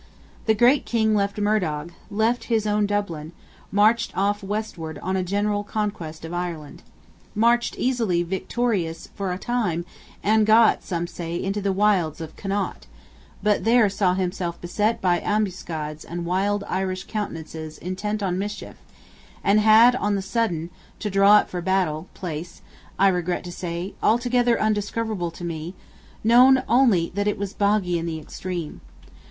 [0.47, 3.33] The great King left Murdog; left his own Dublin;
[3.71, 6.81] marched off westward on a general conquest of Ireland.
[7.35, 9.85] Marched easily victorious for a time;
[10.23, 12.87] and got, some say, into the wilds of Connaught,
[13.43, 18.77] but there saw himself beset by ambuscades and wild Irish countenances intent on mischief;
[19.43, 22.63] and had, on the sudden, to draw up for battle; place,
[22.97, 25.75] I regret to say, altogether undiscoverable to me;
[26.23, 28.81] known only that it was boggy in the extreme.